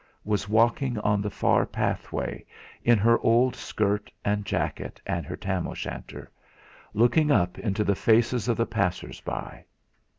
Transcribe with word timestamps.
was 0.25 0.49
walking 0.49 0.97
on 1.01 1.21
the 1.21 1.29
far 1.29 1.63
pathway, 1.63 2.43
in 2.83 2.97
her 2.97 3.19
old 3.19 3.55
skirt 3.55 4.11
and 4.25 4.45
jacket 4.47 4.99
and 5.05 5.27
her 5.27 5.35
tam 5.37 5.67
o' 5.67 5.75
shanter, 5.75 6.31
looking 6.95 7.29
up 7.29 7.59
into 7.59 7.83
the 7.83 7.93
faces 7.93 8.47
of 8.47 8.57
the 8.57 8.65
passers 8.65 9.21
by. 9.21 9.63